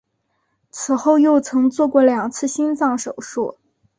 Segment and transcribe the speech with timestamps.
[0.71, 3.59] 此后又曾做过两次心脏手术。